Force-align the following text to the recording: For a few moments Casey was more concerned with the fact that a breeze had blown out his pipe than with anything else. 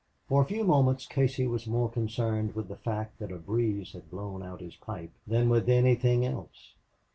For 0.27 0.41
a 0.41 0.45
few 0.45 0.63
moments 0.63 1.05
Casey 1.05 1.45
was 1.45 1.67
more 1.67 1.87
concerned 1.87 2.55
with 2.55 2.69
the 2.69 2.75
fact 2.75 3.19
that 3.19 3.31
a 3.31 3.35
breeze 3.37 3.91
had 3.93 4.09
blown 4.09 4.41
out 4.41 4.59
his 4.59 4.75
pipe 4.75 5.11
than 5.27 5.47
with 5.47 5.69
anything 5.69 6.25
else. 6.25 6.73